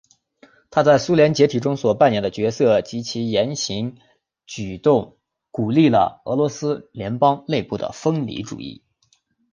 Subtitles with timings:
[0.71, 3.99] 他在苏联解体中所扮演的角色及言行
[4.47, 5.19] 举动
[5.51, 8.83] 鼓励了俄罗斯联邦内部的分离主义。